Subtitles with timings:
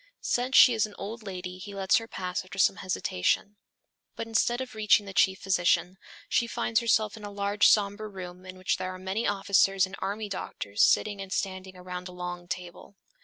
[0.21, 3.57] Since she is an old lady he lets her pass after some hesitation.
[4.15, 8.43] But instead of reaching the chief physician, she finds herself in a large somber room
[8.43, 12.47] in which there are many officers and army doctors sitting and standing around a long
[12.47, 12.95] table.